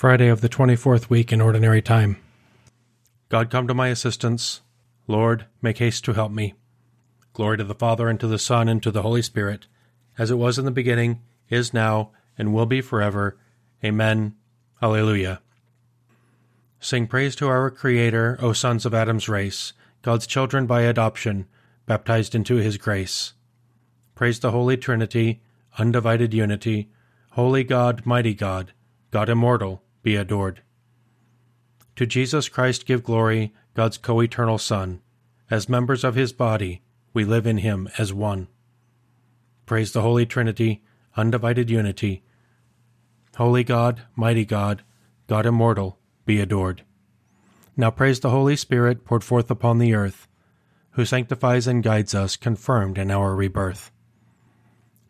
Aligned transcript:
Friday 0.00 0.28
of 0.28 0.40
the 0.40 0.48
24th 0.48 1.10
week 1.10 1.30
in 1.30 1.42
Ordinary 1.42 1.82
Time. 1.82 2.16
God 3.28 3.50
come 3.50 3.68
to 3.68 3.74
my 3.74 3.88
assistance. 3.88 4.62
Lord, 5.06 5.44
make 5.60 5.76
haste 5.76 6.06
to 6.06 6.14
help 6.14 6.32
me. 6.32 6.54
Glory 7.34 7.58
to 7.58 7.64
the 7.64 7.74
Father, 7.74 8.08
and 8.08 8.18
to 8.18 8.26
the 8.26 8.38
Son, 8.38 8.66
and 8.66 8.82
to 8.82 8.90
the 8.90 9.02
Holy 9.02 9.20
Spirit, 9.20 9.66
as 10.16 10.30
it 10.30 10.38
was 10.38 10.58
in 10.58 10.64
the 10.64 10.70
beginning, 10.70 11.20
is 11.50 11.74
now, 11.74 12.12
and 12.38 12.54
will 12.54 12.64
be 12.64 12.80
forever. 12.80 13.36
Amen. 13.84 14.36
Alleluia. 14.80 15.42
Sing 16.80 17.06
praise 17.06 17.36
to 17.36 17.48
our 17.48 17.70
Creator, 17.70 18.38
O 18.40 18.54
sons 18.54 18.86
of 18.86 18.94
Adam's 18.94 19.28
race, 19.28 19.74
God's 20.00 20.26
children 20.26 20.64
by 20.64 20.80
adoption, 20.80 21.46
baptized 21.84 22.34
into 22.34 22.56
his 22.56 22.78
grace. 22.78 23.34
Praise 24.14 24.40
the 24.40 24.50
Holy 24.50 24.78
Trinity, 24.78 25.42
undivided 25.76 26.32
unity, 26.32 26.88
Holy 27.32 27.64
God, 27.64 28.06
mighty 28.06 28.32
God, 28.32 28.72
God 29.10 29.28
immortal, 29.28 29.82
be 30.02 30.16
adored. 30.16 30.62
To 31.96 32.06
Jesus 32.06 32.48
Christ 32.48 32.86
give 32.86 33.04
glory, 33.04 33.52
God's 33.74 33.98
co 33.98 34.20
eternal 34.20 34.58
Son. 34.58 35.00
As 35.50 35.68
members 35.68 36.04
of 36.04 36.14
his 36.14 36.32
body, 36.32 36.82
we 37.12 37.24
live 37.24 37.46
in 37.46 37.58
him 37.58 37.88
as 37.98 38.12
one. 38.12 38.48
Praise 39.66 39.92
the 39.92 40.02
Holy 40.02 40.26
Trinity, 40.26 40.82
undivided 41.16 41.70
unity. 41.70 42.22
Holy 43.36 43.64
God, 43.64 44.02
mighty 44.16 44.44
God, 44.44 44.82
God 45.26 45.46
immortal, 45.46 45.98
be 46.24 46.40
adored. 46.40 46.84
Now 47.76 47.90
praise 47.90 48.20
the 48.20 48.30
Holy 48.30 48.56
Spirit 48.56 49.04
poured 49.04 49.24
forth 49.24 49.50
upon 49.50 49.78
the 49.78 49.94
earth, 49.94 50.26
who 50.92 51.04
sanctifies 51.04 51.66
and 51.66 51.82
guides 51.82 52.14
us, 52.14 52.36
confirmed 52.36 52.98
in 52.98 53.10
our 53.10 53.34
rebirth. 53.34 53.90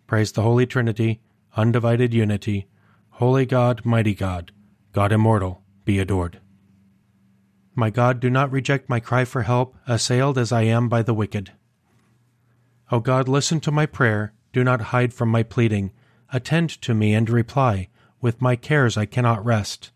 Praise 0.07 0.33
the 0.33 0.43
Holy 0.43 0.66
Trinity, 0.66 1.21
undivided 1.57 2.13
unity. 2.13 2.66
Holy 3.11 3.47
God, 3.47 3.85
mighty 3.85 4.15
God, 4.15 4.52
God 4.93 5.12
immortal, 5.12 5.62
be 5.85 5.99
adored. 5.99 6.41
My 7.75 7.91
God, 7.91 8.21
do 8.21 8.29
not 8.29 8.51
reject 8.51 8.88
my 8.88 9.01
cry 9.01 9.24
for 9.24 9.43
help, 9.43 9.77
assailed 9.87 10.37
as 10.37 10.52
I 10.52 10.63
am 10.63 10.88
by 10.88 11.02
the 11.02 11.15
wicked. 11.15 11.52
O 12.91 12.99
God, 12.99 13.29
listen 13.29 13.61
to 13.61 13.71
my 13.71 13.87
prayer, 13.87 14.33
do 14.52 14.65
not 14.65 14.80
hide 14.80 15.15
from 15.15 15.29
my 15.29 15.45
pleading. 15.45 15.93
Attend 16.33 16.71
to 16.83 16.95
me 16.95 17.15
and 17.15 17.30
reply. 17.30 17.88
With 18.21 18.43
my 18.43 18.57
cares 18.57 18.96
I 18.96 19.07
cannot 19.07 19.45
rest. 19.45 19.93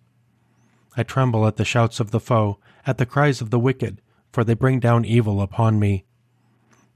I 0.97 1.03
tremble 1.03 1.47
at 1.47 1.57
the 1.57 1.65
shouts 1.65 1.99
of 1.99 2.13
the 2.13 2.21
foe, 2.21 2.59
at 2.87 2.99
the 2.99 3.07
cries 3.07 3.41
of 3.41 3.51
the 3.51 3.59
wicked, 3.59 4.01
for 4.33 4.45
they 4.45 4.55
bring 4.55 4.79
down 4.79 5.05
evil 5.05 5.43
upon 5.43 5.79
me. 5.79 6.05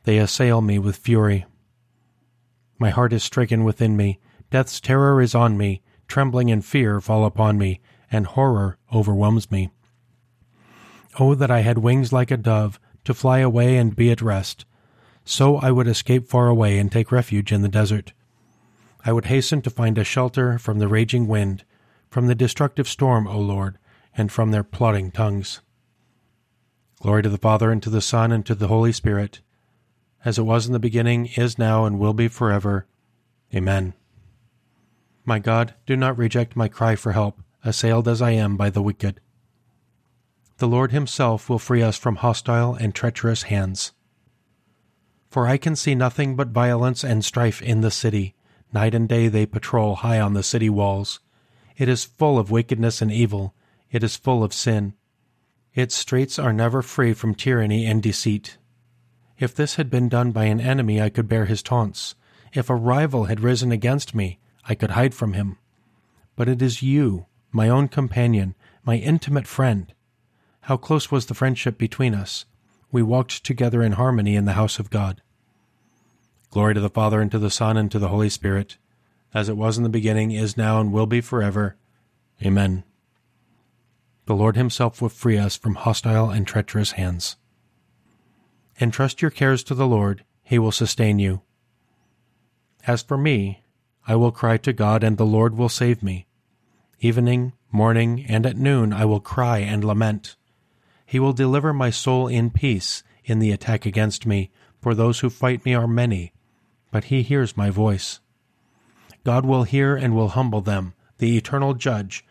They 0.04 0.19
assail 0.19 0.62
me 0.62 0.78
with 0.78 0.96
fury. 0.96 1.46
My 2.78 2.91
heart 2.91 3.12
is 3.12 3.24
stricken 3.24 3.64
within 3.64 3.96
me, 3.96 4.20
death's 4.50 4.80
terror 4.80 5.20
is 5.20 5.34
on 5.34 5.58
me, 5.58 5.82
trembling 6.06 6.50
and 6.50 6.64
fear 6.64 7.00
fall 7.00 7.24
upon 7.24 7.58
me, 7.58 7.80
and 8.10 8.26
horror 8.26 8.78
overwhelms 8.92 9.50
me. 9.50 9.70
Oh, 11.18 11.34
that 11.34 11.50
I 11.50 11.60
had 11.60 11.78
wings 11.78 12.12
like 12.12 12.30
a 12.30 12.36
dove, 12.36 12.78
to 13.04 13.14
fly 13.14 13.38
away 13.38 13.76
and 13.76 13.96
be 13.96 14.10
at 14.10 14.22
rest. 14.22 14.64
So 15.24 15.56
I 15.56 15.70
would 15.70 15.88
escape 15.88 16.28
far 16.28 16.48
away 16.48 16.78
and 16.78 16.90
take 16.90 17.12
refuge 17.12 17.52
in 17.52 17.62
the 17.62 17.68
desert. 17.68 18.12
I 19.04 19.12
would 19.12 19.26
hasten 19.26 19.62
to 19.62 19.70
find 19.70 19.96
a 19.98 20.04
shelter 20.04 20.58
from 20.58 20.78
the 20.78 20.88
raging 20.88 21.26
wind, 21.26 21.64
from 22.10 22.26
the 22.26 22.34
destructive 22.34 22.88
storm, 22.88 23.26
O 23.26 23.38
Lord, 23.38 23.78
and 24.16 24.32
from 24.32 24.50
their 24.50 24.64
plotting 24.64 25.10
tongues. 25.10 25.60
Glory 27.00 27.22
to 27.22 27.28
the 27.28 27.38
Father, 27.38 27.70
and 27.70 27.82
to 27.82 27.90
the 27.90 28.00
Son, 28.00 28.32
and 28.32 28.44
to 28.46 28.54
the 28.54 28.68
Holy 28.68 28.92
Spirit, 28.92 29.40
as 30.24 30.38
it 30.38 30.42
was 30.42 30.66
in 30.66 30.72
the 30.72 30.78
beginning, 30.78 31.26
is 31.36 31.58
now, 31.58 31.84
and 31.84 31.98
will 31.98 32.12
be 32.12 32.28
forever. 32.28 32.86
Amen. 33.54 33.94
My 35.24 35.38
God, 35.38 35.74
do 35.86 35.96
not 35.96 36.18
reject 36.18 36.56
my 36.56 36.68
cry 36.68 36.96
for 36.96 37.12
help, 37.12 37.40
assailed 37.64 38.08
as 38.08 38.22
I 38.22 38.30
am 38.30 38.56
by 38.56 38.70
the 38.70 38.82
wicked. 38.82 39.20
The 40.58 40.68
Lord 40.68 40.90
Himself 40.90 41.48
will 41.48 41.58
free 41.58 41.82
us 41.82 41.96
from 41.96 42.16
hostile 42.16 42.74
and 42.74 42.94
treacherous 42.94 43.44
hands. 43.44 43.92
For 45.30 45.46
I 45.46 45.56
can 45.56 45.76
see 45.76 45.94
nothing 45.94 46.36
but 46.36 46.48
violence 46.48 47.04
and 47.04 47.24
strife 47.24 47.62
in 47.62 47.80
the 47.80 47.91
city. 47.91 48.34
Night 48.72 48.94
and 48.94 49.08
day 49.08 49.28
they 49.28 49.47
patrol 49.47 49.97
high 49.97 50.18
on 50.18 50.34
the 50.34 50.42
city 50.42 50.68
walls. 50.68 51.20
It 51.76 51.88
is 51.88 52.04
full 52.04 52.38
of 52.38 52.50
wickedness 52.50 53.00
and 53.00 53.12
evil. 53.12 53.54
It 53.91 54.02
is 54.02 54.16
full 54.16 54.42
of 54.42 54.52
sin. 54.52 54.94
Its 55.74 55.94
streets 55.94 56.38
are 56.38 56.52
never 56.52 56.82
free 56.82 57.12
from 57.12 57.34
tyranny 57.34 57.86
and 57.86 58.02
deceit. 58.02 58.58
If 59.38 59.54
this 59.54 59.76
had 59.76 59.91
been 59.91 60.08
done 60.08 60.32
by 60.32 60.47
an 60.47 60.60
enemy, 60.60 61.00
I 61.00 61.08
could 61.08 61.28
bear 61.28 61.44
his 61.44 61.62
taunts. 61.62 62.16
If 62.52 62.68
a 62.68 62.74
rival 62.74 63.26
had 63.26 63.41
risen 63.41 63.70
against 63.70 64.14
me, 64.14 64.41
I 64.64 64.74
could 64.74 64.91
hide 64.91 65.14
from 65.14 65.34
him. 65.34 65.58
But 66.34 66.48
it 66.48 66.60
is 66.60 66.82
you, 66.82 67.26
my 67.58 67.69
own 67.69 67.88
companion, 67.88 68.54
my 68.84 68.94
intimate 68.94 69.48
friend. 69.48 69.92
How 70.60 70.76
close 70.76 71.10
was 71.10 71.26
the 71.26 71.34
friendship 71.34 71.76
between 71.76 72.14
us! 72.14 72.44
We 72.92 73.02
walked 73.02 73.42
together 73.42 73.82
in 73.82 73.92
harmony 73.92 74.36
in 74.36 74.44
the 74.44 74.52
house 74.52 74.78
of 74.78 74.91
God. 74.91 75.20
Glory 76.52 76.74
to 76.74 76.80
the 76.80 76.88
Father, 76.88 77.20
and 77.20 77.32
to 77.32 77.38
the 77.41 77.50
Son, 77.50 77.76
and 77.76 77.91
to 77.91 77.98
the 77.98 78.10
Holy 78.10 78.28
Spirit, 78.28 78.76
as 79.34 79.48
it 79.48 79.56
was 79.56 79.76
in 79.76 79.82
the 79.82 79.88
beginning, 79.88 80.30
is 80.30 80.56
now, 80.56 80.80
and 80.80 80.92
will 80.92 81.06
be 81.06 81.20
forever. 81.20 81.74
Amen. 82.47 82.84
The 84.26 84.36
Lord 84.36 84.54
Himself 84.54 85.02
will 85.02 85.08
free 85.08 85.36
us 85.36 85.56
from 85.56 85.74
hostile 85.74 86.30
and 86.30 86.47
treacherous 86.47 86.92
hands. 86.92 87.34
Entrust 88.80 89.20
your 89.20 89.32
cares 89.32 89.64
to 89.64 89.74
the 89.74 89.88
Lord, 89.88 90.22
He 90.44 90.60
will 90.60 90.70
sustain 90.70 91.18
you. 91.18 91.42
As 92.86 93.02
for 93.02 93.18
me, 93.18 93.64
I 94.06 94.14
will 94.14 94.30
cry 94.30 94.58
to 94.58 94.72
God, 94.72 95.02
and 95.02 95.16
the 95.16 95.26
Lord 95.26 95.58
will 95.58 95.68
save 95.68 96.04
me. 96.04 96.28
Evening, 97.00 97.53
morning, 97.70 98.25
and 98.28 98.44
at 98.44 98.56
noon 98.56 98.92
I 98.92 99.04
will 99.04 99.20
cry 99.20 99.59
and 99.59 99.84
lament. 99.84 100.34
He 101.06 101.20
will 101.20 101.32
deliver 101.32 101.72
my 101.72 101.91
soul 101.91 102.26
in 102.26 102.50
peace 102.50 103.04
in 103.25 103.38
the 103.38 103.53
attack 103.53 103.86
against 103.86 104.26
me, 104.26 104.50
for 104.81 104.94
those 104.94 105.20
who 105.20 105.31
fight 105.31 105.64
me 105.64 105.75
are 105.75 105.86
many, 105.86 106.32
but 106.91 107.04
he 107.04 107.22
hears 107.22 107.56
my 107.56 107.70
voice. 107.70 108.19
God 109.22 109.47
will 109.47 109.62
hear 109.62 109.94
and 109.94 110.14
will 110.14 110.31
humble 110.31 110.60
them, 110.60 110.92
the 111.19 111.36
eternal 111.36 111.75
judge, 111.75 112.25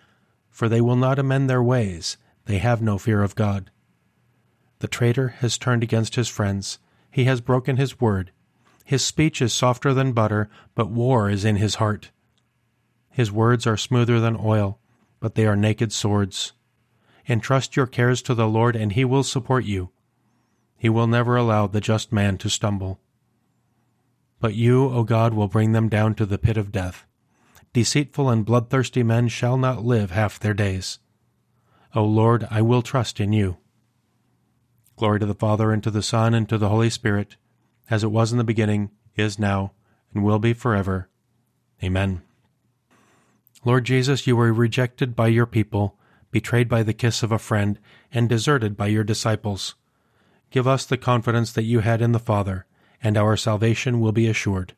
for 0.50 0.67
they 0.67 0.81
will 0.81 0.95
not 0.97 1.17
amend 1.17 1.49
their 1.49 1.63
ways, 1.63 2.17
they 2.45 2.57
have 2.57 2.81
no 2.81 2.97
fear 2.97 3.23
of 3.23 3.35
God. 3.35 3.72
The 4.79 4.89
traitor 4.89 5.29
has 5.39 5.57
turned 5.57 5.81
against 5.81 6.16
his 6.16 6.28
friends, 6.28 6.79
he 7.09 7.23
has 7.23 7.39
broken 7.39 7.78
his 7.78 8.01
word, 8.01 8.31
his 8.84 9.05
speech 9.05 9.41
is 9.41 9.53
softer 9.53 9.94
than 9.94 10.11
butter, 10.11 10.49
but 10.75 10.89
war 10.89 11.29
is 11.29 11.45
in 11.45 11.55
his 11.55 11.75
heart. 11.75 12.11
His 13.17 13.31
words 13.31 13.66
are 13.66 13.78
smoother 13.78 14.19
than 14.19 14.38
oil, 14.39 14.78
but 15.19 15.33
they 15.33 15.47
are 15.47 15.55
naked 15.55 15.91
swords. 15.91 16.53
Entrust 17.28 17.75
your 17.75 17.88
cares 17.88 18.22
to 18.22 18.35
the 18.35 18.47
Lord, 18.47 18.75
and 18.75 18.91
he 18.91 19.03
will 19.03 19.23
support 19.23 19.66
you. 19.66 19.89
He 20.78 20.88
will 20.88 21.07
never 21.07 21.35
allow 21.35 21.66
the 21.66 21.81
just 21.81 22.13
man 22.13 22.38
to 22.38 22.47
stumble. 22.47 23.00
But 24.39 24.53
you, 24.53 24.91
O 24.91 25.03
God, 25.03 25.33
will 25.33 25.47
bring 25.47 25.72
them 25.72 25.89
down 25.89 26.13
to 26.13 26.28
the 26.28 26.38
pit 26.38 26.57
of 26.57 26.72
death. 26.72 27.07
Deceitful 27.73 28.29
and 28.29 28.45
bloodthirsty 28.45 29.01
men 29.01 29.29
shall 29.29 29.57
not 29.57 29.84
live 29.84 30.11
half 30.11 30.39
their 30.39 30.53
days. 30.53 30.99
O 31.95 32.05
Lord, 32.05 32.47
I 32.51 32.61
will 32.61 32.84
trust 32.84 33.19
in 33.19 33.34
you. 33.34 33.57
Glory 34.95 35.19
to 35.22 35.25
the 35.25 35.34
Father, 35.34 35.72
and 35.72 35.81
to 35.81 35.89
the 35.89 36.03
Son, 36.03 36.35
and 36.35 36.47
to 36.49 36.59
the 36.59 36.69
Holy 36.69 36.91
Spirit 36.91 37.35
as 37.89 38.03
it 38.03 38.11
was 38.11 38.31
in 38.31 38.38
the 38.38 38.44
beginning, 38.44 38.91
is 39.16 39.39
now, 39.39 39.72
and 40.13 40.23
will 40.23 40.38
be 40.38 40.53
forever. 40.53 41.09
Amen. 41.84 42.22
Lord 43.67 43.83
Jesus, 43.83 44.25
you 44.25 44.38
were 44.38 44.53
rejected 44.53 45.13
by 45.13 45.28
your 45.28 45.45
people, 45.45 45.97
betrayed 46.31 46.69
by 46.69 46.83
the 46.83 46.94
kiss 46.94 47.22
of 47.22 47.33
a 47.33 47.38
friend, 47.38 47.78
and 48.13 48.29
deserted 48.29 48.78
by 48.78 48.88
your 48.88 49.03
disciples. 49.03 49.75
Give 50.51 50.66
us 50.66 50.85
the 50.85 50.95
confidence 50.95 51.51
that 51.51 51.66
you 51.66 51.81
had 51.81 52.01
in 52.01 52.13
the 52.13 52.17
Father, 52.17 52.66
and 53.03 53.17
our 53.17 53.35
salvation 53.35 54.00
will 54.00 54.13
be 54.13 54.25
assured. 54.25 54.73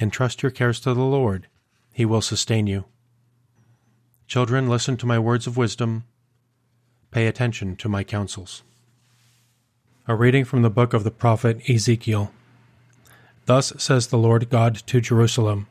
Entrust 0.00 0.42
your 0.42 0.50
cares 0.50 0.80
to 0.80 0.94
the 0.94 1.04
Lord, 1.04 1.46
he 1.92 2.04
will 2.04 2.20
sustain 2.20 2.66
you. 2.66 2.86
Children, 4.26 4.68
listen 4.68 4.96
to 4.96 5.06
my 5.06 5.20
words 5.20 5.46
of 5.46 5.56
wisdom. 5.56 6.02
Pay 7.12 7.28
attention 7.28 7.76
to 7.76 7.88
my 7.88 8.02
counsels. 8.02 8.64
A 10.08 10.16
reading 10.16 10.44
from 10.44 10.62
the 10.62 10.70
book 10.70 10.92
of 10.92 11.04
the 11.04 11.12
prophet 11.12 11.70
Ezekiel. 11.70 12.32
Thus 13.46 13.72
says 13.78 14.08
the 14.08 14.18
Lord 14.18 14.50
God 14.50 14.74
to 14.88 15.00
Jerusalem 15.00 15.68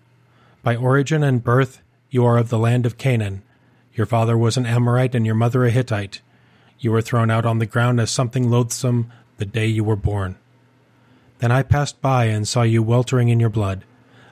By 0.64 0.78
origin 0.78 1.24
and 1.24 1.44
birth 1.44 1.82
you 2.10 2.26
are 2.26 2.38
of 2.38 2.48
the 2.48 2.58
land 2.58 2.86
of 2.86 2.98
Canaan. 2.98 3.44
Your 3.94 4.06
father 4.06 4.38
was 4.38 4.56
an 4.56 4.66
Amorite 4.66 5.14
and 5.14 5.26
your 5.26 5.36
mother 5.36 5.66
a 5.66 5.70
Hittite. 5.70 6.22
You 6.80 6.92
were 6.92 7.02
thrown 7.02 7.30
out 7.30 7.46
on 7.46 7.60
the 7.60 7.66
ground 7.66 8.00
as 8.00 8.10
something 8.10 8.50
loathsome 8.50 9.12
the 9.38 9.46
day 9.46 9.68
you 9.68 9.84
were 9.84 9.98
born. 9.98 10.38
Then 11.40 11.52
I 11.52 11.64
passed 11.64 12.02
by 12.02 12.26
and 12.26 12.48
saw 12.48 12.62
you 12.62 12.82
weltering 12.82 13.28
in 13.28 13.42
your 13.42 13.50
blood. 13.50 13.84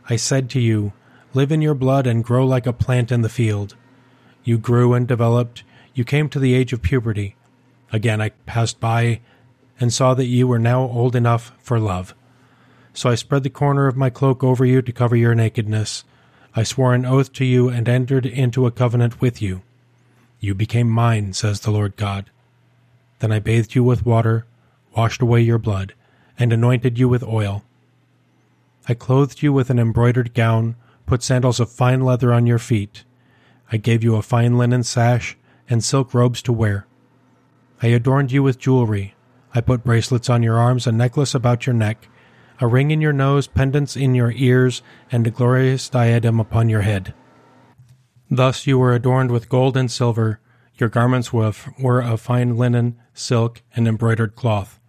I 0.10 0.16
said 0.16 0.50
to 0.52 0.62
you, 0.62 0.94
Live 1.34 1.52
in 1.52 1.62
your 1.62 1.76
blood 1.76 2.08
and 2.08 2.24
grow 2.24 2.46
like 2.46 2.66
a 2.66 2.74
plant 2.74 3.12
in 3.12 3.24
the 3.24 3.30
field. 3.30 3.76
You 4.46 4.58
grew 4.58 4.94
and 4.94 5.06
developed. 5.06 5.64
You 5.94 6.06
came 6.06 6.30
to 6.30 6.40
the 6.40 6.54
age 6.54 6.72
of 6.72 6.82
puberty. 6.82 7.36
Again 7.92 8.22
I 8.22 8.30
passed 8.46 8.80
by 8.80 9.20
and 9.82 9.92
saw 9.92 10.14
that 10.14 10.28
you 10.28 10.48
were 10.48 10.60
now 10.60 10.84
old 10.84 11.14
enough 11.14 11.52
for 11.60 11.78
love. 11.78 12.16
So 12.94 13.10
I 13.10 13.16
spread 13.16 13.44
the 13.44 13.50
corner 13.50 13.88
of 13.88 13.98
my 13.98 14.10
cloak 14.10 14.46
over 14.46 14.66
you 14.66 14.82
to 14.82 14.92
cover 14.94 15.18
your 15.18 15.36
nakedness. 15.36 16.06
I 16.56 16.64
swore 16.64 16.94
an 16.94 17.06
oath 17.06 17.32
to 17.34 17.46
you 17.46 17.70
and 17.70 17.88
entered 17.88 18.26
into 18.26 18.66
a 18.66 18.72
covenant 18.72 19.22
with 19.22 19.42
you. 19.42 19.62
You 20.40 20.54
became 20.54 20.90
mine, 20.90 21.34
says 21.34 21.62
the 21.62 21.72
Lord 21.72 21.96
God. 21.96 22.30
Then 23.20 23.32
I 23.32 23.40
bathed 23.40 23.76
you 23.76 23.84
with 23.84 24.06
water, 24.06 24.46
washed 24.96 25.22
away 25.22 25.42
your 25.42 25.60
blood, 25.60 25.94
and 26.38 26.52
anointed 26.52 26.98
you 26.98 27.08
with 27.08 27.24
oil. 27.24 27.64
I 28.90 28.96
clothed 28.96 29.42
you 29.42 29.54
with 29.54 29.70
an 29.70 29.80
embroidered 29.80 30.34
gown, 30.34 30.76
put 31.06 31.24
sandals 31.24 31.60
of 31.60 31.72
fine 31.72 32.02
leather 32.02 32.34
on 32.34 32.48
your 32.48 32.60
feet. 32.60 33.04
I 33.72 33.78
gave 33.78 34.04
you 34.04 34.16
a 34.16 34.22
fine 34.22 34.58
linen 34.58 34.84
sash 34.84 35.38
and 35.70 35.84
silk 35.84 36.14
robes 36.14 36.42
to 36.42 36.52
wear. 36.52 36.86
I 37.82 37.88
adorned 37.88 38.32
you 38.32 38.44
with 38.44 38.60
jewelry. 38.60 39.16
I 39.54 39.62
put 39.62 39.84
bracelets 39.84 40.30
on 40.30 40.44
your 40.44 40.58
arms, 40.58 40.88
a 40.88 40.92
necklace 40.92 41.34
about 41.34 41.66
your 41.66 41.76
neck, 41.76 42.08
a 42.62 42.68
ring 42.68 42.92
in 42.92 43.02
your 43.02 43.12
nose, 43.12 43.48
pendants 43.48 43.98
in 43.98 44.16
your 44.16 44.32
ears, 44.34 44.84
and 45.12 45.26
a 45.26 45.32
glorious 45.32 45.90
diadem 45.90 46.40
upon 46.40 46.70
your 46.70 46.82
head. 46.82 47.14
Thus 48.30 48.66
you 48.66 48.78
were 48.78 48.94
adorned 48.94 49.32
with 49.32 49.50
gold 49.50 49.76
and 49.76 49.92
silver. 49.92 50.40
Your 50.78 50.88
garments 50.88 51.34
were 51.34 52.02
of 52.02 52.22
fine 52.22 52.56
linen, 52.56 52.98
silk, 53.14 53.62
and 53.76 53.88
embroidered 53.88 54.36
cloth. 54.36 54.80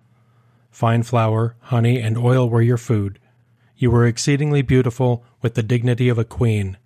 Fine 0.71 1.03
flour, 1.03 1.57
honey, 1.61 1.99
and 1.99 2.17
oil 2.17 2.49
were 2.49 2.63
your 2.63 2.77
food. 2.77 3.19
You 3.77 3.91
were 3.91 4.07
exceedingly 4.07 4.63
beautiful, 4.63 5.25
with 5.41 5.55
the 5.55 5.63
dignity 5.63 6.09
of 6.09 6.19
a 6.19 6.25
queen. 6.25 6.77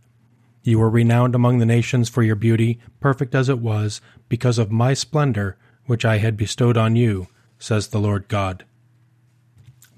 You 0.63 0.79
were 0.79 0.89
renowned 0.89 1.35
among 1.35 1.59
the 1.59 1.67
nations 1.67 2.09
for 2.09 2.23
your 2.23 2.37
beauty, 2.37 2.81
perfect 3.01 3.35
as 3.35 3.49
it 3.49 3.59
was, 3.59 4.01
because 4.29 4.59
of 4.59 4.73
my 4.73 4.95
splendor, 4.95 5.57
which 5.85 6.05
I 6.05 6.19
had 6.19 6.37
bestowed 6.37 6.77
on 6.77 6.97
you, 6.97 7.27
says 7.59 7.89
the 7.89 8.01
Lord 8.01 8.29
God. 8.29 8.65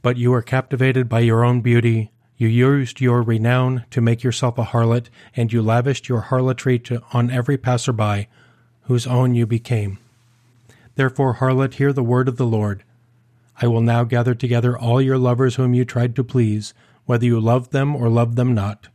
But 0.02 0.16
you 0.16 0.30
were 0.30 0.42
captivated 0.42 1.08
by 1.08 1.20
your 1.20 1.44
own 1.44 1.60
beauty. 1.60 2.10
You 2.36 2.48
used 2.48 3.00
your 3.00 3.22
renown 3.22 3.84
to 3.90 4.00
make 4.00 4.22
yourself 4.22 4.58
a 4.58 4.64
harlot, 4.64 5.10
and 5.34 5.52
you 5.52 5.60
lavished 5.60 6.08
your 6.08 6.22
harlotry 6.22 6.78
to, 6.80 7.02
on 7.12 7.30
every 7.30 7.58
passer-by, 7.58 8.28
whose 8.82 9.06
own 9.06 9.34
you 9.34 9.46
became. 9.46 9.98
Therefore, 10.94 11.34
harlot, 11.34 11.74
hear 11.74 11.92
the 11.92 12.02
word 12.02 12.28
of 12.28 12.36
the 12.36 12.46
Lord. 12.46 12.84
I 13.60 13.66
will 13.66 13.80
now 13.80 14.04
gather 14.04 14.34
together 14.34 14.78
all 14.78 15.02
your 15.02 15.18
lovers 15.18 15.56
whom 15.56 15.74
you 15.74 15.84
tried 15.84 16.14
to 16.16 16.24
please, 16.24 16.74
whether 17.06 17.26
you 17.26 17.40
loved 17.40 17.72
them 17.72 17.96
or 17.96 18.08
loved 18.08 18.36
them 18.36 18.54
not. 18.54 18.88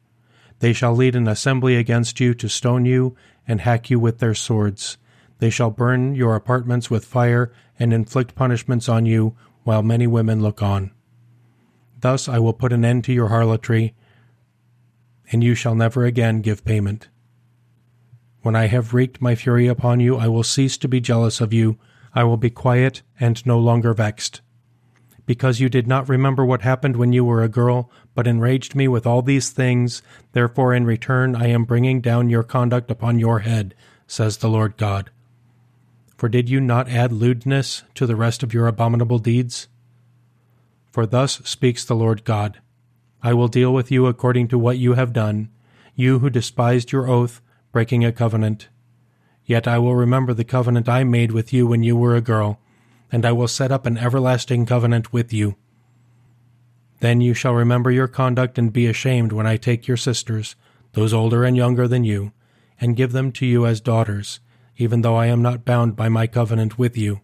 They 0.59 0.71
shall 0.71 0.95
lead 0.95 1.15
an 1.15 1.27
assembly 1.27 1.75
against 1.75 2.21
you 2.21 2.33
to 2.35 2.47
stone 2.47 2.85
you 2.85 3.17
and 3.45 3.59
hack 3.59 3.89
you 3.89 3.99
with 3.99 4.19
their 4.19 4.33
swords. 4.33 4.97
They 5.39 5.49
shall 5.49 5.71
burn 5.71 6.15
your 6.15 6.35
apartments 6.35 6.89
with 6.89 7.03
fire 7.03 7.51
and 7.77 7.91
inflict 7.91 8.35
punishments 8.35 8.87
on 8.87 9.05
you 9.05 9.35
while 9.63 9.83
many 9.83 10.07
women 10.07 10.41
look 10.41 10.61
on. 10.61 10.91
Thus 11.99 12.27
I 12.27 12.39
will 12.39 12.53
put 12.53 12.73
an 12.73 12.83
end 12.83 13.03
to 13.05 13.13
your 13.13 13.29
harlotry, 13.29 13.95
and 15.31 15.43
you 15.43 15.55
shall 15.55 15.75
never 15.75 16.05
again 16.05 16.41
give 16.41 16.65
payment. 16.65 17.07
When 18.41 18.55
I 18.57 18.67
have 18.67 18.93
wreaked 18.93 19.21
my 19.21 19.35
fury 19.35 19.67
upon 19.67 20.01
you, 20.01 20.17
I 20.17 20.27
will 20.27 20.43
cease 20.43 20.77
to 20.79 20.89
be 20.89 20.99
jealous 20.99 21.39
of 21.39 21.53
you. 21.53 21.79
I 22.13 22.25
will 22.25 22.35
be 22.35 22.49
quiet 22.49 23.01
and 23.17 23.43
no 23.45 23.57
longer 23.57 23.93
vexed. 23.93 24.41
Because 25.25 25.61
you 25.61 25.69
did 25.69 25.87
not 25.87 26.09
remember 26.09 26.45
what 26.45 26.61
happened 26.61 26.97
when 26.97 27.13
you 27.13 27.23
were 27.23 27.41
a 27.41 27.47
girl, 27.47 27.89
but 28.13 28.27
enraged 28.27 28.75
me 28.75 28.89
with 28.89 29.07
all 29.07 29.21
these 29.21 29.49
things, 29.49 30.01
therefore 30.33 30.73
in 30.73 30.85
return 30.85 31.37
I 31.37 31.47
am 31.47 31.63
bringing 31.63 32.01
down 32.01 32.29
your 32.29 32.43
conduct 32.43 32.91
upon 32.91 33.17
your 33.17 33.39
head, 33.39 33.73
says 34.05 34.37
the 34.37 34.49
Lord 34.49 34.75
God. 34.75 35.09
For 36.23 36.29
did 36.29 36.49
you 36.49 36.61
not 36.61 36.87
add 36.87 37.11
lewdness 37.11 37.83
to 37.95 38.05
the 38.05 38.15
rest 38.15 38.43
of 38.43 38.53
your 38.53 38.65
abominable 38.67 39.19
deeds? 39.19 39.67
For 40.89 41.05
thus 41.05 41.41
speaks 41.43 41.83
the 41.83 41.97
Lord 41.97 42.23
God 42.23 42.61
I 43.21 43.33
will 43.33 43.49
deal 43.49 43.73
with 43.73 43.91
you 43.91 44.07
according 44.07 44.47
to 44.47 44.57
what 44.57 44.77
you 44.77 44.93
have 44.93 45.11
done, 45.11 45.49
you 45.95 46.19
who 46.19 46.29
despised 46.29 46.93
your 46.93 47.09
oath, 47.09 47.41
breaking 47.73 48.05
a 48.05 48.13
covenant. 48.13 48.69
Yet 49.45 49.67
I 49.67 49.79
will 49.79 49.95
remember 49.95 50.33
the 50.33 50.45
covenant 50.45 50.87
I 50.87 51.03
made 51.03 51.33
with 51.33 51.51
you 51.51 51.67
when 51.67 51.83
you 51.83 51.97
were 51.97 52.15
a 52.15 52.21
girl, 52.21 52.57
and 53.11 53.25
I 53.25 53.33
will 53.33 53.49
set 53.49 53.73
up 53.73 53.85
an 53.85 53.97
everlasting 53.97 54.65
covenant 54.65 55.11
with 55.11 55.33
you. 55.33 55.57
Then 57.01 57.19
you 57.19 57.33
shall 57.33 57.53
remember 57.53 57.91
your 57.91 58.07
conduct 58.07 58.57
and 58.57 58.71
be 58.71 58.87
ashamed 58.87 59.33
when 59.33 59.45
I 59.45 59.57
take 59.57 59.89
your 59.89 59.97
sisters, 59.97 60.55
those 60.93 61.13
older 61.13 61.43
and 61.43 61.57
younger 61.57 61.85
than 61.85 62.05
you, 62.05 62.31
and 62.79 62.95
give 62.95 63.11
them 63.11 63.33
to 63.33 63.45
you 63.45 63.65
as 63.65 63.81
daughters, 63.81 64.39
even 64.77 65.01
though 65.01 65.15
I 65.15 65.27
am 65.27 65.41
not 65.41 65.65
bound 65.65 65.95
by 65.95 66.09
my 66.09 66.27
covenant 66.27 66.77
with 66.77 66.97
you. 66.97 67.21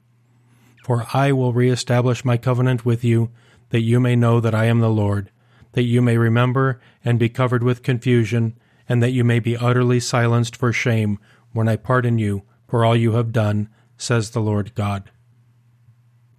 For 0.84 1.06
I 1.14 1.32
will 1.32 1.54
re-establish 1.54 2.26
my 2.26 2.38
covenant 2.38 2.86
with 2.86 3.04
you, 3.04 3.32
that 3.70 3.82
you 3.82 4.00
may 4.00 4.16
know 4.16 4.40
that 4.40 4.56
I 4.56 4.66
am 4.66 4.80
the 4.80 4.90
Lord, 4.90 5.32
that 5.74 5.84
you 5.84 6.02
may 6.02 6.18
remember 6.18 6.80
and 7.04 7.20
be 7.20 7.30
covered 7.30 7.64
with 7.64 7.84
confusion, 7.84 8.58
and 8.88 9.04
that 9.04 9.12
you 9.12 9.24
may 9.24 9.40
be 9.40 9.56
utterly 9.56 10.00
silenced 10.00 10.56
for 10.56 10.74
shame 10.74 11.20
when 11.52 11.68
I 11.68 11.76
pardon 11.76 12.18
you 12.18 12.44
for 12.68 12.86
all 12.86 12.96
you 12.96 13.14
have 13.14 13.32
done, 13.32 13.70
says 13.98 14.30
the 14.30 14.42
Lord 14.42 14.74
God. 14.76 15.10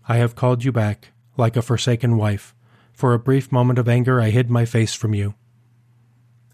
I 0.08 0.16
have 0.16 0.34
called 0.34 0.64
you 0.64 0.72
back, 0.72 1.12
like 1.36 1.56
a 1.56 1.62
forsaken 1.62 2.16
wife. 2.16 2.54
For 2.92 3.14
a 3.14 3.18
brief 3.18 3.50
moment 3.50 3.78
of 3.78 3.88
anger 3.88 4.20
I 4.20 4.30
hid 4.30 4.50
my 4.50 4.64
face 4.64 4.94
from 4.94 5.14
you. 5.14 5.34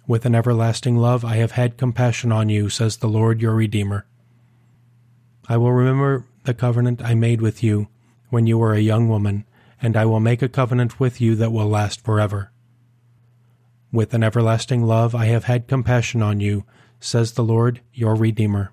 With 0.06 0.24
an 0.24 0.34
everlasting 0.34 0.96
love 0.96 1.24
I 1.24 1.36
have 1.36 1.52
had 1.52 1.76
compassion 1.76 2.30
on 2.30 2.48
you, 2.48 2.68
says 2.68 2.98
the 2.98 3.08
Lord 3.08 3.42
your 3.42 3.54
Redeemer. 3.54 4.06
I 5.48 5.56
will 5.56 5.72
remember 5.72 6.26
the 6.44 6.54
covenant 6.54 7.02
I 7.02 7.14
made 7.14 7.40
with 7.40 7.62
you 7.62 7.88
when 8.30 8.46
you 8.46 8.58
were 8.58 8.74
a 8.74 8.80
young 8.80 9.08
woman, 9.08 9.44
and 9.80 9.96
I 9.96 10.04
will 10.04 10.20
make 10.20 10.42
a 10.42 10.48
covenant 10.48 10.98
with 10.98 11.20
you 11.20 11.36
that 11.36 11.52
will 11.52 11.68
last 11.68 12.04
forever. 12.04 12.50
With 13.92 14.12
an 14.14 14.24
everlasting 14.24 14.82
love 14.82 15.14
I 15.14 15.26
have 15.26 15.44
had 15.44 15.68
compassion 15.68 16.22
on 16.22 16.40
you, 16.40 16.64
says 16.98 17.32
the 17.32 17.44
Lord 17.44 17.80
your 17.92 18.16
Redeemer. 18.16 18.72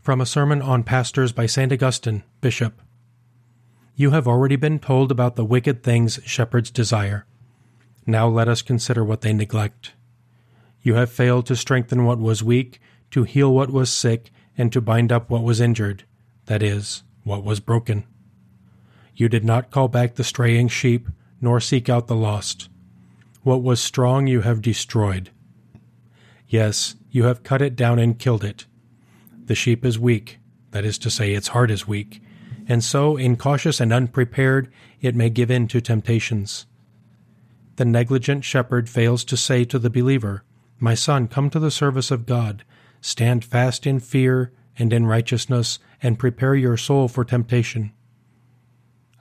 From 0.00 0.20
a 0.20 0.26
sermon 0.26 0.60
on 0.60 0.82
pastors 0.82 1.32
by 1.32 1.46
St. 1.46 1.72
Augustine, 1.72 2.24
Bishop. 2.40 2.80
You 3.94 4.10
have 4.10 4.26
already 4.26 4.56
been 4.56 4.78
told 4.78 5.12
about 5.12 5.36
the 5.36 5.44
wicked 5.44 5.82
things 5.82 6.18
shepherds 6.24 6.70
desire. 6.70 7.26
Now 8.06 8.26
let 8.26 8.48
us 8.48 8.62
consider 8.62 9.04
what 9.04 9.20
they 9.20 9.32
neglect. 9.32 9.92
You 10.82 10.94
have 10.94 11.12
failed 11.12 11.46
to 11.46 11.56
strengthen 11.56 12.04
what 12.04 12.18
was 12.18 12.42
weak, 12.42 12.80
to 13.10 13.24
heal 13.24 13.52
what 13.52 13.70
was 13.70 13.90
sick, 13.92 14.30
and 14.58 14.72
to 14.72 14.80
bind 14.80 15.12
up 15.12 15.30
what 15.30 15.44
was 15.44 15.60
injured, 15.60 16.04
that 16.46 16.62
is, 16.62 17.04
what 17.22 17.44
was 17.44 17.60
broken. 17.60 18.04
You 19.14 19.28
did 19.28 19.44
not 19.44 19.70
call 19.70 19.88
back 19.88 20.16
the 20.16 20.24
straying 20.24 20.68
sheep, 20.68 21.08
nor 21.40 21.60
seek 21.60 21.88
out 21.88 22.08
the 22.08 22.16
lost. 22.16 22.68
What 23.42 23.62
was 23.62 23.80
strong 23.80 24.26
you 24.26 24.40
have 24.40 24.60
destroyed. 24.60 25.30
Yes, 26.48 26.96
you 27.10 27.24
have 27.24 27.42
cut 27.42 27.62
it 27.62 27.76
down 27.76 27.98
and 27.98 28.18
killed 28.18 28.44
it. 28.44 28.66
The 29.44 29.54
sheep 29.54 29.84
is 29.84 29.98
weak, 29.98 30.38
that 30.72 30.84
is 30.84 30.98
to 30.98 31.10
say, 31.10 31.32
its 31.32 31.48
heart 31.48 31.70
is 31.70 31.88
weak, 31.88 32.20
and 32.66 32.84
so, 32.84 33.16
incautious 33.16 33.80
and 33.80 33.92
unprepared, 33.92 34.70
it 35.00 35.14
may 35.14 35.30
give 35.30 35.50
in 35.50 35.68
to 35.68 35.80
temptations. 35.80 36.66
The 37.76 37.84
negligent 37.84 38.44
shepherd 38.44 38.88
fails 38.88 39.24
to 39.24 39.36
say 39.36 39.64
to 39.64 39.78
the 39.78 39.88
believer, 39.88 40.42
My 40.78 40.94
son, 40.94 41.28
come 41.28 41.48
to 41.50 41.60
the 41.60 41.70
service 41.70 42.10
of 42.10 42.26
God, 42.26 42.64
Stand 43.00 43.44
fast 43.44 43.86
in 43.86 44.00
fear 44.00 44.52
and 44.78 44.92
in 44.92 45.06
righteousness, 45.06 45.78
and 46.02 46.18
prepare 46.18 46.54
your 46.54 46.76
soul 46.76 47.08
for 47.08 47.24
temptation. 47.24 47.92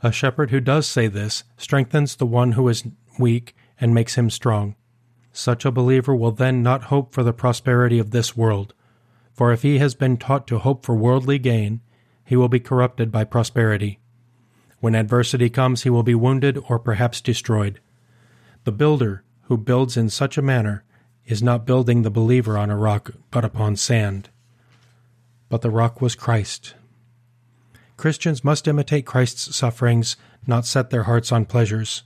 A 0.03 0.11
shepherd 0.11 0.51
who 0.51 0.59
does 0.59 0.87
say 0.87 1.07
this 1.07 1.43
strengthens 1.57 2.15
the 2.15 2.25
one 2.25 2.51
who 2.51 2.67
is 2.67 2.83
weak 3.17 3.55
and 3.79 3.93
makes 3.93 4.15
him 4.15 4.29
strong. 4.29 4.75
Such 5.31 5.65
a 5.65 5.71
believer 5.71 6.15
will 6.15 6.31
then 6.31 6.61
not 6.61 6.85
hope 6.85 7.13
for 7.13 7.23
the 7.23 7.33
prosperity 7.33 7.97
of 7.97 8.11
this 8.11 8.37
world, 8.37 8.73
for 9.33 9.51
if 9.51 9.63
he 9.63 9.79
has 9.79 9.95
been 9.95 10.17
taught 10.17 10.47
to 10.47 10.59
hope 10.59 10.85
for 10.85 10.95
worldly 10.95 11.39
gain, 11.39 11.81
he 12.23 12.35
will 12.35 12.49
be 12.49 12.59
corrupted 12.59 13.11
by 13.11 13.23
prosperity. 13.23 13.99
When 14.79 14.95
adversity 14.95 15.49
comes, 15.49 15.83
he 15.83 15.89
will 15.89 16.03
be 16.03 16.15
wounded 16.15 16.59
or 16.69 16.77
perhaps 16.77 17.21
destroyed. 17.21 17.79
The 18.63 18.71
builder 18.71 19.23
who 19.43 19.57
builds 19.57 19.97
in 19.97 20.09
such 20.09 20.37
a 20.37 20.41
manner 20.41 20.83
is 21.27 21.43
not 21.43 21.65
building 21.65 22.01
the 22.01 22.09
believer 22.09 22.57
on 22.57 22.69
a 22.69 22.77
rock, 22.77 23.11
but 23.29 23.43
upon 23.43 23.75
sand. 23.75 24.29
But 25.49 25.61
the 25.61 25.69
rock 25.69 26.01
was 26.01 26.15
Christ. 26.15 26.73
Christians 27.97 28.43
must 28.43 28.67
imitate 28.67 29.05
Christ's 29.05 29.55
sufferings, 29.55 30.15
not 30.45 30.65
set 30.65 30.89
their 30.89 31.03
hearts 31.03 31.31
on 31.31 31.45
pleasures. 31.45 32.03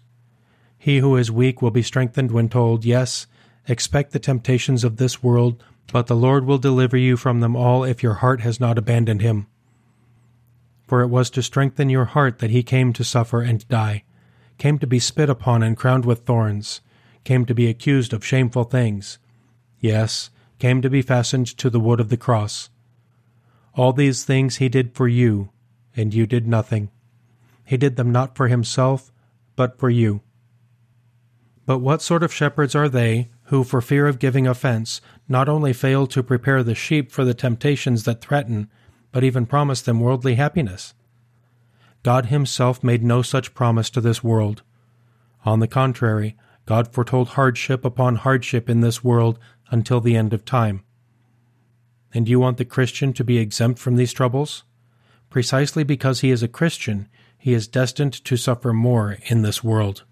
He 0.78 0.98
who 0.98 1.16
is 1.16 1.32
weak 1.32 1.62
will 1.62 1.72
be 1.72 1.84
strengthened 1.84 2.32
when 2.32 2.50
told, 2.50 2.84
Yes, 2.84 3.28
expect 3.68 4.12
the 4.12 4.20
temptations 4.20 4.84
of 4.84 4.98
this 4.98 5.22
world, 5.22 5.64
but 5.92 6.08
the 6.08 6.16
Lord 6.16 6.46
will 6.46 6.58
deliver 6.58 6.98
you 6.98 7.16
from 7.18 7.42
them 7.42 7.56
all 7.56 7.84
if 7.84 8.02
your 8.02 8.16
heart 8.16 8.42
has 8.42 8.60
not 8.60 8.78
abandoned 8.78 9.22
him. 9.22 9.46
For 10.88 11.02
it 11.02 11.08
was 11.08 11.30
to 11.32 11.44
strengthen 11.44 11.90
your 11.90 12.06
heart 12.06 12.40
that 12.40 12.50
he 12.50 12.64
came 12.64 12.94
to 12.94 13.04
suffer 13.04 13.42
and 13.42 13.68
die, 13.68 14.04
came 14.58 14.80
to 14.80 14.88
be 14.88 15.00
spit 15.00 15.30
upon 15.30 15.62
and 15.62 15.78
crowned 15.78 16.06
with 16.06 16.26
thorns, 16.26 16.82
came 17.24 17.46
to 17.46 17.54
be 17.54 17.68
accused 17.68 18.14
of 18.14 18.26
shameful 18.26 18.64
things, 18.64 19.20
yes, 19.80 20.30
came 20.60 20.82
to 20.82 20.90
be 20.90 21.02
fastened 21.02 21.48
to 21.58 21.70
the 21.70 21.80
wood 21.80 22.00
of 22.00 22.10
the 22.10 22.18
cross. 22.18 22.70
All 23.76 23.94
these 23.94 24.24
things 24.24 24.58
he 24.58 24.70
did 24.70 24.94
for 24.94 25.08
you, 25.08 25.50
and 25.96 26.14
you 26.14 26.26
did 26.26 26.48
nothing. 26.48 26.90
He 27.66 27.78
did 27.78 27.96
them 27.96 28.12
not 28.12 28.36
for 28.36 28.48
himself, 28.48 29.12
but 29.56 29.80
for 29.80 29.90
you. 29.90 30.22
But 31.66 31.80
what 31.80 32.02
sort 32.02 32.24
of 32.24 32.34
shepherds 32.34 32.76
are 32.76 32.90
they 32.90 33.30
who, 33.46 33.64
for 33.64 33.82
fear 33.82 34.08
of 34.08 34.20
giving 34.20 34.48
offense, 34.48 35.02
not 35.28 35.50
only 35.50 35.74
fail 35.74 36.08
to 36.08 36.24
prepare 36.24 36.64
the 36.64 36.76
sheep 36.76 37.12
for 37.12 37.26
the 37.26 37.34
temptations 37.34 38.04
that 38.04 38.22
threaten, 38.22 38.70
but 39.12 39.24
even 39.24 39.46
promise 39.46 39.82
them 39.82 40.00
worldly 40.00 40.36
happiness. 40.36 40.94
God 42.04 42.28
Himself 42.28 42.84
made 42.84 43.04
no 43.04 43.22
such 43.22 43.54
promise 43.54 43.90
to 43.92 44.02
this 44.02 44.24
world. 44.24 44.64
On 45.46 45.60
the 45.60 45.68
contrary, 45.68 46.36
God 46.72 46.94
foretold 46.94 47.28
hardship 47.28 47.84
upon 47.84 48.16
hardship 48.16 48.70
in 48.70 48.80
this 48.80 49.04
world 49.04 49.38
until 49.72 50.00
the 50.00 50.16
end 50.16 50.32
of 50.32 50.46
time. 50.46 50.86
And 52.14 52.30
you 52.30 52.40
want 52.40 52.56
the 52.56 52.64
Christian 52.64 53.12
to 53.12 53.26
be 53.26 53.40
exempt 53.40 53.78
from 53.78 53.98
these 53.98 54.14
troubles? 54.14 54.64
Precisely 55.30 55.84
because 55.84 56.22
he 56.22 56.32
is 56.32 56.42
a 56.42 56.48
Christian, 56.48 57.10
he 57.38 57.54
is 57.54 57.68
destined 57.68 58.14
to 58.24 58.38
suffer 58.38 58.72
more 58.72 59.18
in 59.26 59.42
this 59.42 59.62
world. 59.62 60.06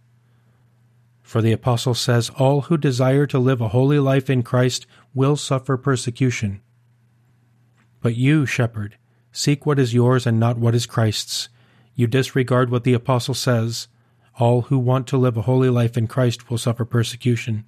For 1.21 1.41
the 1.41 1.53
Apostle 1.53 1.93
says, 1.93 2.29
All 2.31 2.63
who 2.63 2.77
desire 2.77 3.25
to 3.27 3.39
live 3.39 3.61
a 3.61 3.69
holy 3.69 3.99
life 3.99 4.29
in 4.29 4.43
Christ 4.43 4.85
will 5.13 5.37
suffer 5.37 5.77
persecution. 5.77 6.59
But 8.01 8.17
you, 8.17 8.45
shepherd, 8.45 8.97
seek 9.31 9.65
what 9.65 9.79
is 9.79 9.93
yours 9.93 10.27
and 10.27 10.41
not 10.41 10.57
what 10.57 10.75
is 10.75 10.85
Christ's. 10.85 11.47
You 11.95 12.05
disregard 12.07 12.69
what 12.69 12.83
the 12.83 12.95
Apostle 12.95 13.33
says, 13.33 13.87
All 14.39 14.63
who 14.63 14.79
want 14.79 15.05
to 15.07 15.17
live 15.17 15.35
a 15.35 15.41
holy 15.41 15.69
life 15.69 15.97
in 15.97 16.07
Christ 16.07 16.49
will 16.49 16.57
suffer 16.57 16.85
persecution. 16.85 17.65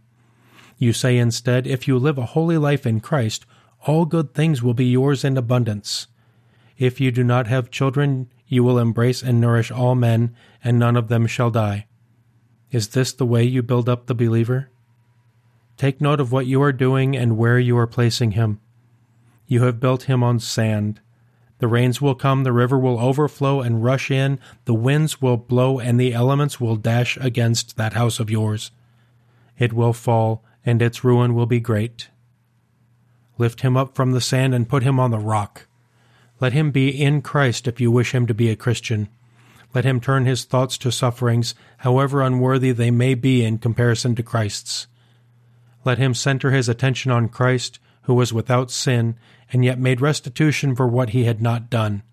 You 0.77 0.93
say 0.93 1.17
instead, 1.17 1.67
If 1.67 1.85
you 1.85 1.99
live 1.99 2.17
a 2.17 2.27
holy 2.27 2.57
life 2.57 2.87
in 2.87 3.01
Christ, 3.01 3.45
all 3.85 4.05
good 4.05 4.33
things 4.33 4.63
will 4.63 4.73
be 4.73 4.85
yours 4.85 5.25
in 5.25 5.37
abundance. 5.37 6.07
If 6.77 7.01
you 7.01 7.11
do 7.11 7.25
not 7.25 7.47
have 7.47 7.71
children, 7.71 8.31
you 8.47 8.63
will 8.63 8.79
embrace 8.79 9.21
and 9.21 9.41
nourish 9.41 9.69
all 9.69 9.95
men, 9.95 10.33
and 10.63 10.79
none 10.79 10.95
of 10.95 11.09
them 11.09 11.27
shall 11.27 11.51
die. 11.51 11.87
Is 12.71 12.89
this 12.89 13.11
the 13.11 13.25
way 13.25 13.43
you 13.43 13.61
build 13.61 13.89
up 13.89 14.05
the 14.05 14.15
believer? 14.15 14.69
Take 15.75 15.99
note 15.99 16.21
of 16.21 16.31
what 16.31 16.47
you 16.47 16.61
are 16.61 16.71
doing 16.71 17.17
and 17.17 17.37
where 17.37 17.59
you 17.59 17.77
are 17.77 17.87
placing 17.87 18.31
him. 18.31 18.61
You 19.45 19.63
have 19.63 19.81
built 19.81 20.03
him 20.03 20.23
on 20.23 20.39
sand. 20.39 21.01
The 21.61 21.67
rains 21.67 22.01
will 22.01 22.15
come, 22.15 22.43
the 22.43 22.51
river 22.51 22.79
will 22.79 22.99
overflow 22.99 23.61
and 23.61 23.83
rush 23.83 24.09
in, 24.09 24.39
the 24.65 24.73
winds 24.73 25.21
will 25.21 25.37
blow, 25.37 25.77
and 25.79 25.99
the 25.99 26.11
elements 26.11 26.59
will 26.59 26.75
dash 26.75 27.17
against 27.21 27.77
that 27.77 27.93
house 27.93 28.19
of 28.19 28.31
yours. 28.31 28.71
It 29.59 29.71
will 29.71 29.93
fall, 29.93 30.43
and 30.65 30.81
its 30.81 31.03
ruin 31.03 31.35
will 31.35 31.45
be 31.45 31.59
great. 31.59 32.09
Lift 33.37 33.61
him 33.61 33.77
up 33.77 33.93
from 33.93 34.11
the 34.11 34.21
sand 34.21 34.55
and 34.55 34.67
put 34.67 34.81
him 34.81 34.99
on 34.99 35.11
the 35.11 35.19
rock. 35.19 35.67
Let 36.39 36.53
him 36.53 36.71
be 36.71 36.89
in 36.89 37.21
Christ 37.21 37.67
if 37.67 37.79
you 37.79 37.91
wish 37.91 38.11
him 38.15 38.25
to 38.25 38.33
be 38.33 38.49
a 38.49 38.55
Christian. 38.55 39.07
Let 39.71 39.85
him 39.85 40.01
turn 40.01 40.25
his 40.25 40.45
thoughts 40.45 40.79
to 40.79 40.91
sufferings, 40.91 41.53
however 41.77 42.23
unworthy 42.23 42.71
they 42.71 42.89
may 42.89 43.13
be 43.13 43.45
in 43.45 43.59
comparison 43.59 44.15
to 44.15 44.23
Christ's. 44.23 44.87
Let 45.85 45.99
him 45.99 46.15
center 46.15 46.49
his 46.49 46.67
attention 46.67 47.11
on 47.11 47.29
Christ, 47.29 47.77
who 48.03 48.13
was 48.13 48.33
without 48.33 48.71
sin, 48.71 49.15
and 49.51 49.63
yet 49.65 49.79
made 49.79 50.01
restitution 50.01 50.75
for 50.75 50.87
what 50.87 51.09
he 51.09 51.25
had 51.25 51.41
not 51.41 51.69
done. 51.69 52.03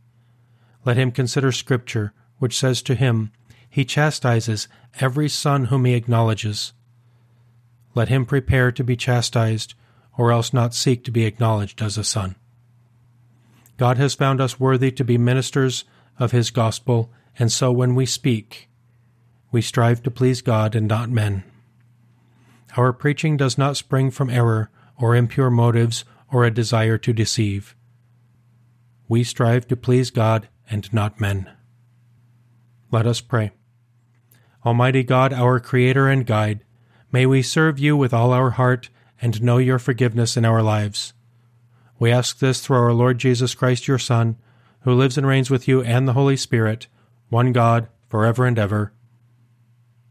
Let 0.85 0.97
him 0.97 1.11
consider 1.11 1.53
Scripture, 1.53 2.13
which 2.39 2.59
says 2.59 2.83
to 2.83 2.95
him, 2.95 3.33
He 3.69 3.85
chastises 3.85 4.69
every 5.01 5.29
son 5.29 5.67
whom 5.67 5.85
he 5.85 5.95
acknowledges. 5.95 6.73
Let 7.95 8.09
him 8.09 8.27
prepare 8.27 8.71
to 8.73 8.85
be 8.85 8.97
chastised, 8.97 9.75
or 10.17 10.33
else 10.33 10.53
not 10.53 10.75
seek 10.75 11.05
to 11.05 11.11
be 11.11 11.25
acknowledged 11.25 11.81
as 11.81 11.97
a 11.97 12.05
son. 12.05 12.37
God 13.77 13.97
has 13.99 14.15
found 14.15 14.41
us 14.41 14.59
worthy 14.59 14.91
to 14.91 15.05
be 15.05 15.19
ministers 15.19 15.85
of 16.19 16.33
his 16.33 16.51
gospel 16.51 17.13
and 17.39 17.53
so 17.53 17.71
when 17.71 17.95
we 17.95 18.05
speak, 18.05 18.69
we 19.53 19.63
strive 19.63 20.03
to 20.03 20.11
please 20.11 20.43
God 20.43 20.75
and 20.75 20.89
not 20.89 21.09
men. 21.09 21.45
Our 22.77 22.93
preaching 22.93 23.37
does 23.37 23.57
not 23.57 23.77
spring 23.77 24.11
from 24.11 24.29
error 24.29 24.71
or 25.01 25.15
impure 25.15 25.51
motives 25.51 26.05
or 26.33 26.45
a 26.45 26.51
desire 26.51 26.99
to 26.99 27.13
deceive. 27.13 27.77
We 29.09 29.25
strive 29.25 29.67
to 29.69 29.77
please 29.77 30.11
God 30.11 30.49
and 30.71 30.93
not 30.93 31.21
men. 31.21 31.51
Let 32.91 33.07
us 33.07 33.21
pray. 33.21 33.53
Almighty 34.65 35.03
God, 35.03 35.33
our 35.33 35.61
Creator 35.61 36.09
and 36.09 36.27
Guide, 36.27 36.65
may 37.11 37.25
we 37.25 37.43
serve 37.43 37.79
you 37.79 37.97
with 37.97 38.13
all 38.13 38.33
our 38.33 38.51
heart 38.51 38.91
and 39.21 39.43
know 39.43 39.59
your 39.59 39.79
forgiveness 39.79 40.37
in 40.37 40.45
our 40.45 40.63
lives. 40.63 41.15
We 41.99 42.11
ask 42.13 42.39
this 42.39 42.61
through 42.61 42.77
our 42.77 42.93
Lord 42.93 43.19
Jesus 43.19 43.55
Christ, 43.55 43.89
your 43.89 43.99
Son, 43.99 44.37
who 44.81 44.95
lives 44.95 45.19
and 45.19 45.27
reigns 45.27 45.51
with 45.51 45.67
you 45.67 45.83
and 45.83 46.07
the 46.07 46.13
Holy 46.13 46.37
Spirit, 46.37 46.87
one 47.29 47.53
God, 47.53 47.89
for 48.09 48.25
ever 48.25 48.47
and 48.47 48.59
ever. 48.59 48.93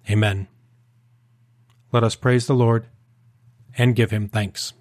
Amen. 0.09 0.47
Let 1.91 2.03
us 2.03 2.15
praise 2.15 2.47
the 2.47 2.55
Lord 2.55 2.87
and 3.77 3.95
give 3.95 4.11
him 4.11 4.27
thanks. 4.27 4.73